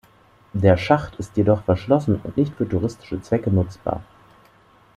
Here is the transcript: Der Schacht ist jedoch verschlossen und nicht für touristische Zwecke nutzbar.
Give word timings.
Der 0.53 0.77
Schacht 0.77 1.17
ist 1.17 1.37
jedoch 1.37 1.63
verschlossen 1.63 2.19
und 2.23 2.35
nicht 2.35 2.55
für 2.55 2.67
touristische 2.67 3.21
Zwecke 3.21 3.51
nutzbar. 3.51 4.01